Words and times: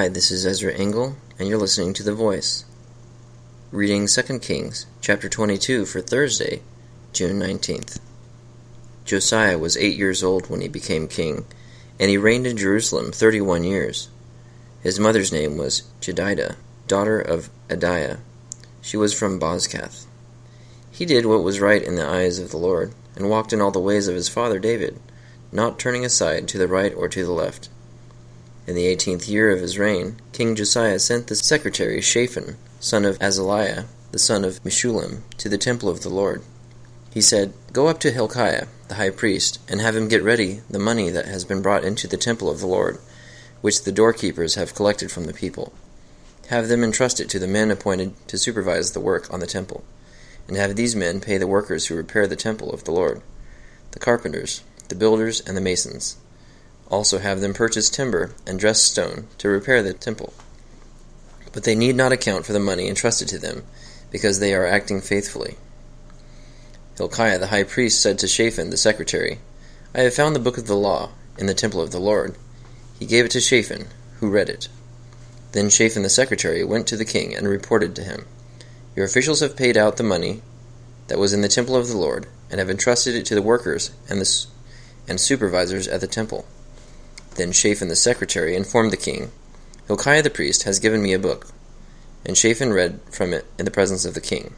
Hi, 0.00 0.08
this 0.08 0.30
is 0.30 0.46
Ezra 0.46 0.72
Engel, 0.72 1.18
and 1.38 1.46
you're 1.46 1.58
listening 1.58 1.92
to 1.92 2.02
The 2.02 2.14
Voice. 2.14 2.64
Reading 3.70 4.06
2 4.06 4.38
Kings, 4.38 4.86
chapter 5.02 5.28
22 5.28 5.84
for 5.84 6.00
Thursday, 6.00 6.62
June 7.12 7.38
19th. 7.38 8.00
Josiah 9.04 9.58
was 9.58 9.76
eight 9.76 9.98
years 9.98 10.22
old 10.22 10.48
when 10.48 10.62
he 10.62 10.68
became 10.68 11.06
king, 11.06 11.44
and 11.98 12.08
he 12.08 12.16
reigned 12.16 12.46
in 12.46 12.56
Jerusalem 12.56 13.12
thirty 13.12 13.42
one 13.42 13.62
years. 13.62 14.08
His 14.82 14.98
mother's 14.98 15.32
name 15.32 15.58
was 15.58 15.82
Jedidah, 16.00 16.56
daughter 16.86 17.20
of 17.20 17.50
Adaiah. 17.68 18.20
She 18.80 18.96
was 18.96 19.12
from 19.12 19.38
Bozkath. 19.38 20.06
He 20.90 21.04
did 21.04 21.26
what 21.26 21.44
was 21.44 21.60
right 21.60 21.82
in 21.82 21.96
the 21.96 22.08
eyes 22.08 22.38
of 22.38 22.52
the 22.52 22.56
Lord, 22.56 22.94
and 23.16 23.28
walked 23.28 23.52
in 23.52 23.60
all 23.60 23.70
the 23.70 23.78
ways 23.78 24.08
of 24.08 24.14
his 24.14 24.30
father 24.30 24.58
David, 24.58 24.98
not 25.52 25.78
turning 25.78 26.06
aside 26.06 26.48
to 26.48 26.56
the 26.56 26.68
right 26.68 26.94
or 26.94 27.06
to 27.06 27.22
the 27.22 27.32
left. 27.32 27.68
In 28.70 28.76
the 28.76 28.86
eighteenth 28.86 29.28
year 29.28 29.50
of 29.50 29.60
his 29.60 29.80
reign, 29.80 30.20
King 30.32 30.54
Josiah 30.54 31.00
sent 31.00 31.26
the 31.26 31.34
secretary 31.34 32.00
Shaphan, 32.00 32.56
son 32.78 33.04
of 33.04 33.18
Azaliah, 33.18 33.86
the 34.12 34.18
son 34.20 34.44
of 34.44 34.62
Meshullam, 34.62 35.22
to 35.38 35.48
the 35.48 35.58
temple 35.58 35.88
of 35.88 36.02
the 36.02 36.08
Lord. 36.08 36.44
He 37.12 37.20
said, 37.20 37.52
Go 37.72 37.88
up 37.88 37.98
to 37.98 38.12
Hilkiah, 38.12 38.68
the 38.86 38.94
high 38.94 39.10
priest, 39.10 39.58
and 39.68 39.80
have 39.80 39.96
him 39.96 40.06
get 40.06 40.22
ready 40.22 40.60
the 40.70 40.78
money 40.78 41.10
that 41.10 41.24
has 41.24 41.44
been 41.44 41.62
brought 41.62 41.82
into 41.82 42.06
the 42.06 42.16
temple 42.16 42.48
of 42.48 42.60
the 42.60 42.68
Lord, 42.68 43.00
which 43.60 43.82
the 43.82 43.90
doorkeepers 43.90 44.54
have 44.54 44.76
collected 44.76 45.10
from 45.10 45.24
the 45.24 45.34
people. 45.34 45.72
Have 46.46 46.68
them 46.68 46.84
entrust 46.84 47.18
it 47.18 47.28
to 47.30 47.40
the 47.40 47.48
men 47.48 47.72
appointed 47.72 48.14
to 48.28 48.38
supervise 48.38 48.92
the 48.92 49.00
work 49.00 49.26
on 49.34 49.40
the 49.40 49.48
temple, 49.48 49.82
and 50.46 50.56
have 50.56 50.76
these 50.76 50.94
men 50.94 51.20
pay 51.20 51.38
the 51.38 51.48
workers 51.48 51.88
who 51.88 51.96
repair 51.96 52.28
the 52.28 52.36
temple 52.36 52.72
of 52.72 52.84
the 52.84 52.92
Lord, 52.92 53.20
the 53.90 53.98
carpenters, 53.98 54.62
the 54.88 54.94
builders, 54.94 55.40
and 55.40 55.56
the 55.56 55.60
masons. 55.60 56.18
Also 56.90 57.18
have 57.18 57.40
them 57.40 57.54
purchase 57.54 57.88
timber 57.88 58.32
and 58.46 58.58
dress 58.58 58.82
stone 58.82 59.28
to 59.38 59.48
repair 59.48 59.82
the 59.82 59.94
temple. 59.94 60.32
But 61.52 61.64
they 61.64 61.74
need 61.74 61.96
not 61.96 62.12
account 62.12 62.44
for 62.44 62.52
the 62.52 62.60
money 62.60 62.88
entrusted 62.88 63.28
to 63.28 63.38
them, 63.38 63.64
because 64.10 64.38
they 64.38 64.54
are 64.54 64.66
acting 64.66 65.00
faithfully. 65.00 65.56
Hilkiah 66.96 67.38
the 67.38 67.46
high 67.46 67.64
priest 67.64 68.00
said 68.00 68.18
to 68.18 68.28
Shaphan 68.28 68.70
the 68.70 68.76
secretary, 68.76 69.38
I 69.94 70.00
have 70.00 70.14
found 70.14 70.36
the 70.36 70.40
book 70.40 70.58
of 70.58 70.66
the 70.66 70.76
law 70.76 71.10
in 71.38 71.46
the 71.46 71.54
temple 71.54 71.80
of 71.80 71.92
the 71.92 71.98
Lord. 71.98 72.36
He 72.98 73.06
gave 73.06 73.24
it 73.24 73.30
to 73.32 73.40
Shaphan, 73.40 73.86
who 74.18 74.28
read 74.28 74.48
it. 74.48 74.68
Then 75.52 75.70
Shaphan 75.70 76.02
the 76.02 76.10
secretary 76.10 76.62
went 76.62 76.86
to 76.88 76.96
the 76.96 77.04
king 77.04 77.34
and 77.34 77.48
reported 77.48 77.96
to 77.96 78.04
him, 78.04 78.26
Your 78.94 79.06
officials 79.06 79.40
have 79.40 79.56
paid 79.56 79.76
out 79.76 79.96
the 79.96 80.02
money 80.02 80.42
that 81.08 81.18
was 81.18 81.32
in 81.32 81.40
the 81.40 81.48
temple 81.48 81.74
of 81.74 81.88
the 81.88 81.96
Lord, 81.96 82.26
and 82.50 82.60
have 82.60 82.70
entrusted 82.70 83.14
it 83.14 83.24
to 83.26 83.34
the 83.34 83.42
workers 83.42 83.90
and 84.08 84.20
the 84.20 84.46
and 85.08 85.20
supervisors 85.20 85.88
at 85.88 86.00
the 86.00 86.06
temple. 86.06 86.44
Then 87.36 87.52
Shaphan 87.52 87.88
the 87.88 87.96
secretary 87.96 88.54
informed 88.54 88.92
the 88.92 88.96
king, 88.96 89.30
Hilkiah 89.86 90.22
the 90.22 90.30
priest 90.30 90.62
has 90.64 90.78
given 90.78 91.02
me 91.02 91.12
a 91.12 91.18
book. 91.18 91.48
And 92.24 92.36
Shaphan 92.36 92.72
read 92.72 93.00
from 93.10 93.32
it 93.32 93.46
in 93.58 93.64
the 93.64 93.70
presence 93.70 94.04
of 94.04 94.14
the 94.14 94.20
king. 94.20 94.54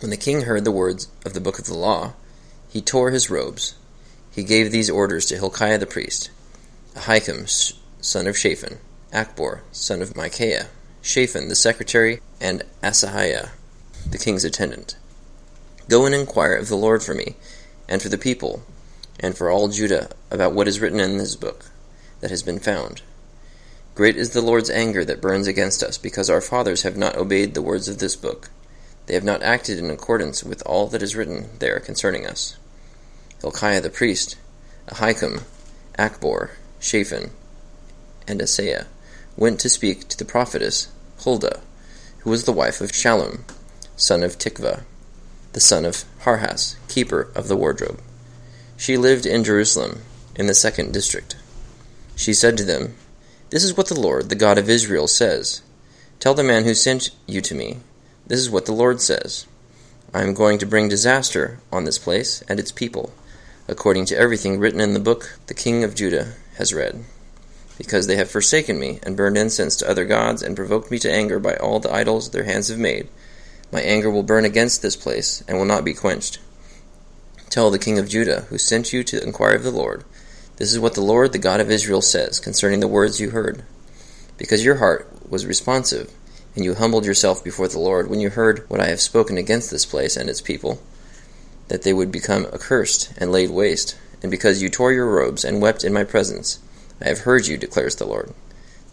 When 0.00 0.10
the 0.10 0.16
king 0.16 0.42
heard 0.42 0.64
the 0.64 0.70
words 0.70 1.08
of 1.24 1.34
the 1.34 1.40
book 1.40 1.58
of 1.58 1.66
the 1.66 1.74
law, 1.74 2.12
he 2.68 2.80
tore 2.80 3.10
his 3.10 3.30
robes. 3.30 3.74
He 4.30 4.44
gave 4.44 4.70
these 4.70 4.90
orders 4.90 5.26
to 5.26 5.36
Hilkiah 5.36 5.78
the 5.78 5.86
priest, 5.86 6.30
Ahikam, 6.94 7.48
son 8.00 8.26
of 8.26 8.36
Shaphan, 8.36 8.78
Achbor, 9.12 9.60
son 9.72 10.00
of 10.00 10.14
Micaiah, 10.14 10.68
Shaphan 11.02 11.48
the 11.48 11.56
secretary, 11.56 12.20
and 12.40 12.62
Asaiah, 12.82 13.50
the 14.08 14.18
king's 14.18 14.44
attendant. 14.44 14.96
Go 15.88 16.06
and 16.06 16.14
inquire 16.14 16.54
of 16.54 16.68
the 16.68 16.76
Lord 16.76 17.02
for 17.02 17.14
me, 17.14 17.34
and 17.88 18.00
for 18.00 18.08
the 18.08 18.18
people, 18.18 18.62
and 19.20 19.36
for 19.36 19.50
all 19.50 19.68
Judah 19.68 20.10
about 20.30 20.52
what 20.52 20.68
is 20.68 20.80
written 20.80 21.00
in 21.00 21.18
this 21.18 21.36
book 21.36 21.66
that 22.20 22.30
has 22.30 22.42
been 22.42 22.58
found. 22.58 23.02
Great 23.94 24.16
is 24.16 24.30
the 24.30 24.40
Lord's 24.40 24.70
anger 24.70 25.04
that 25.04 25.20
burns 25.20 25.48
against 25.48 25.82
us, 25.82 25.98
because 25.98 26.30
our 26.30 26.40
fathers 26.40 26.82
have 26.82 26.96
not 26.96 27.16
obeyed 27.16 27.54
the 27.54 27.62
words 27.62 27.88
of 27.88 27.98
this 27.98 28.14
book. 28.14 28.48
They 29.06 29.14
have 29.14 29.24
not 29.24 29.42
acted 29.42 29.78
in 29.78 29.90
accordance 29.90 30.44
with 30.44 30.62
all 30.64 30.86
that 30.88 31.02
is 31.02 31.16
written 31.16 31.48
there 31.58 31.80
concerning 31.80 32.24
us. 32.24 32.56
Hilkiah 33.40 33.80
the 33.80 33.90
priest, 33.90 34.36
Ahikam, 34.86 35.42
Achbor, 35.98 36.50
Shaphan, 36.80 37.30
and 38.28 38.40
Asaiah 38.40 38.86
went 39.36 39.58
to 39.60 39.68
speak 39.68 40.06
to 40.08 40.18
the 40.18 40.24
prophetess 40.24 40.88
Huldah, 41.24 41.60
who 42.20 42.30
was 42.30 42.44
the 42.44 42.52
wife 42.52 42.80
of 42.80 42.92
Shallum, 42.92 43.40
son 43.96 44.22
of 44.22 44.38
Tikvah, 44.38 44.82
the 45.54 45.60
son 45.60 45.84
of 45.84 46.04
Harhas, 46.22 46.76
keeper 46.88 47.32
of 47.34 47.48
the 47.48 47.56
wardrobe. 47.56 48.00
She 48.78 48.96
lived 48.96 49.26
in 49.26 49.42
Jerusalem, 49.42 50.02
in 50.36 50.46
the 50.46 50.54
second 50.54 50.92
district. 50.92 51.34
She 52.14 52.32
said 52.32 52.56
to 52.56 52.64
them, 52.64 52.94
This 53.50 53.64
is 53.64 53.76
what 53.76 53.88
the 53.88 54.00
Lord, 54.00 54.28
the 54.28 54.36
God 54.36 54.56
of 54.56 54.70
Israel, 54.70 55.08
says. 55.08 55.62
Tell 56.20 56.32
the 56.32 56.44
man 56.44 56.62
who 56.62 56.74
sent 56.74 57.10
you 57.26 57.40
to 57.40 57.56
me, 57.56 57.78
This 58.28 58.38
is 58.38 58.48
what 58.48 58.66
the 58.66 58.72
Lord 58.72 59.00
says. 59.00 59.46
I 60.14 60.22
am 60.22 60.32
going 60.32 60.58
to 60.58 60.66
bring 60.66 60.88
disaster 60.88 61.58
on 61.72 61.84
this 61.84 61.98
place 61.98 62.42
and 62.48 62.60
its 62.60 62.70
people, 62.70 63.12
according 63.66 64.04
to 64.06 64.16
everything 64.16 64.60
written 64.60 64.80
in 64.80 64.94
the 64.94 65.00
book 65.00 65.38
the 65.48 65.54
king 65.54 65.82
of 65.82 65.96
Judah 65.96 66.34
has 66.56 66.72
read. 66.72 67.04
Because 67.78 68.06
they 68.06 68.16
have 68.16 68.30
forsaken 68.30 68.78
me, 68.78 69.00
and 69.02 69.16
burned 69.16 69.36
incense 69.36 69.74
to 69.76 69.90
other 69.90 70.04
gods, 70.04 70.40
and 70.40 70.54
provoked 70.54 70.88
me 70.88 71.00
to 71.00 71.12
anger 71.12 71.40
by 71.40 71.56
all 71.56 71.80
the 71.80 71.92
idols 71.92 72.30
their 72.30 72.44
hands 72.44 72.68
have 72.68 72.78
made, 72.78 73.08
my 73.72 73.80
anger 73.80 74.08
will 74.08 74.22
burn 74.22 74.44
against 74.44 74.82
this 74.82 74.96
place, 74.96 75.42
and 75.48 75.58
will 75.58 75.64
not 75.64 75.84
be 75.84 75.94
quenched. 75.94 76.38
Tell 77.50 77.70
the 77.70 77.78
king 77.78 77.98
of 77.98 78.08
Judah, 78.08 78.42
who 78.50 78.58
sent 78.58 78.92
you 78.92 79.02
to 79.04 79.22
inquire 79.22 79.54
of 79.54 79.62
the 79.62 79.70
Lord, 79.70 80.04
This 80.56 80.70
is 80.70 80.78
what 80.78 80.94
the 80.94 81.00
Lord, 81.00 81.32
the 81.32 81.38
God 81.38 81.60
of 81.60 81.70
Israel, 81.70 82.02
says 82.02 82.40
concerning 82.40 82.80
the 82.80 82.88
words 82.88 83.20
you 83.20 83.30
heard. 83.30 83.62
Because 84.36 84.64
your 84.64 84.76
heart 84.76 85.10
was 85.30 85.46
responsive, 85.46 86.12
and 86.54 86.64
you 86.64 86.74
humbled 86.74 87.06
yourself 87.06 87.42
before 87.42 87.68
the 87.68 87.78
Lord 87.78 88.10
when 88.10 88.20
you 88.20 88.30
heard 88.30 88.68
what 88.68 88.80
I 88.80 88.88
have 88.88 89.00
spoken 89.00 89.38
against 89.38 89.70
this 89.70 89.86
place 89.86 90.16
and 90.16 90.28
its 90.28 90.42
people, 90.42 90.82
that 91.68 91.84
they 91.84 91.92
would 91.92 92.12
become 92.12 92.46
accursed 92.52 93.12
and 93.16 93.32
laid 93.32 93.50
waste, 93.50 93.96
and 94.22 94.30
because 94.30 94.60
you 94.60 94.68
tore 94.68 94.92
your 94.92 95.10
robes 95.10 95.44
and 95.44 95.62
wept 95.62 95.84
in 95.84 95.92
my 95.92 96.04
presence, 96.04 96.58
I 97.00 97.08
have 97.08 97.20
heard 97.20 97.46
you, 97.46 97.56
declares 97.56 97.96
the 97.96 98.04
Lord. 98.04 98.34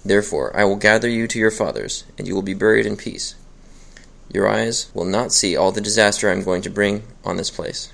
Therefore 0.06 0.56
I 0.56 0.64
will 0.64 0.76
gather 0.76 1.10
you 1.10 1.28
to 1.28 1.40
your 1.40 1.52
fathers, 1.52 2.06
and 2.18 2.28
you 2.28 2.36
will 2.36 2.42
be 2.42 2.54
buried 2.54 2.86
in 2.86 2.96
peace. 2.96 3.36
Your 4.32 4.48
eyes 4.48 4.92
will 4.94 5.06
not 5.06 5.34
see 5.34 5.58
all 5.58 5.72
the 5.72 5.82
disaster 5.82 6.30
I 6.30 6.34
am 6.34 6.44
going 6.44 6.62
to 6.62 6.70
bring 6.70 7.04
on 7.24 7.38
this 7.38 7.50
place. 7.50 7.92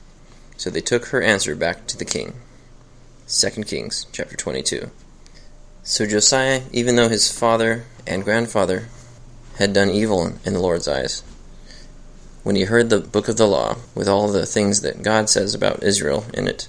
So 0.61 0.69
they 0.69 0.79
took 0.79 1.05
her 1.07 1.23
answer 1.23 1.55
back 1.55 1.87
to 1.87 1.97
the 1.97 2.05
king. 2.05 2.35
2 3.27 3.63
Kings 3.63 4.05
chapter 4.11 4.35
22. 4.35 4.91
So 5.81 6.05
Josiah, 6.05 6.61
even 6.71 6.95
though 6.95 7.09
his 7.09 7.35
father 7.35 7.85
and 8.05 8.23
grandfather 8.23 8.87
had 9.57 9.73
done 9.73 9.89
evil 9.89 10.33
in 10.45 10.53
the 10.53 10.59
Lord's 10.59 10.87
eyes, 10.87 11.23
when 12.43 12.55
he 12.55 12.65
heard 12.65 12.91
the 12.91 12.99
book 12.99 13.27
of 13.27 13.37
the 13.37 13.47
law, 13.47 13.77
with 13.95 14.07
all 14.07 14.31
the 14.31 14.45
things 14.45 14.81
that 14.81 15.01
God 15.01 15.31
says 15.31 15.55
about 15.55 15.81
Israel 15.81 16.25
in 16.31 16.47
it, 16.47 16.67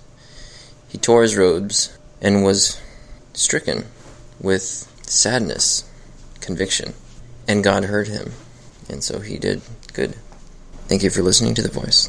he 0.89 0.97
tore 0.97 1.21
his 1.21 1.37
robes 1.37 1.95
and 2.23 2.43
was 2.43 2.81
stricken 3.35 3.85
with 4.41 4.91
sadness, 5.03 5.85
conviction. 6.41 6.95
And 7.47 7.63
God 7.63 7.85
heard 7.85 8.09
him, 8.09 8.33
and 8.89 9.05
so 9.05 9.21
he 9.21 9.37
did 9.37 9.61
good. 9.93 10.17
Thank 10.89 11.03
you 11.03 11.11
for 11.11 11.21
listening 11.21 11.55
to 11.57 11.63
The 11.63 11.69
Voice. 11.69 12.09